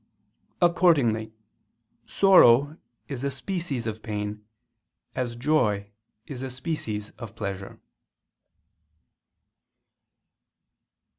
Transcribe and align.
Accordingly 0.63 1.31
sorrow 2.07 2.75
is 3.07 3.23
a 3.23 3.29
species 3.29 3.85
of 3.85 4.01
pain, 4.01 4.43
as 5.13 5.35
joy 5.35 5.91
is 6.25 6.41
a 6.41 6.49
species 6.49 7.11
of 7.19 7.35
pleasure. 7.35 7.79